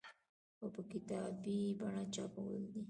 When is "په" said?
0.75-0.81